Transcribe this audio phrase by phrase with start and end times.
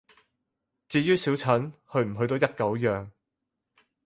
[0.87, 3.11] 至於小陳，去唔去都一狗樣